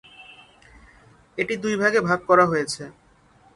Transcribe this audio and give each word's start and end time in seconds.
এটি 1.37 1.53
দুই 1.57 1.75
ভাগে 1.81 1.99
ভাগ 2.01 2.19
করা 2.29 2.45
হয়েছেঃ 2.45 2.89